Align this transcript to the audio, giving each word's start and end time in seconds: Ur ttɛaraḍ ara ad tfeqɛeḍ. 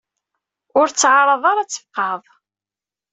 Ur 0.79 0.87
ttɛaraḍ 0.89 1.43
ara 1.51 1.61
ad 1.63 1.69
tfeqɛeḍ. 1.69 2.23